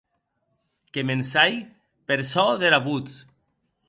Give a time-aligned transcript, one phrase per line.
[0.93, 1.53] Que m’en sai
[2.07, 3.13] per çò dera votz.